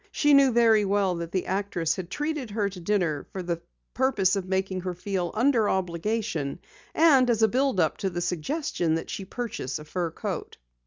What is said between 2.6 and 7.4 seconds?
to dinner for the purpose of making her feel under obligation and